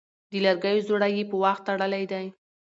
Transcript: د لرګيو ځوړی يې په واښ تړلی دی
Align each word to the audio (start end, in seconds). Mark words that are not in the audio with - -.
د 0.29 0.31
لرګيو 0.45 0.85
ځوړی 0.87 1.11
يې 1.17 1.23
په 1.29 1.35
واښ 1.41 1.57
تړلی 1.67 2.03
دی 2.11 2.25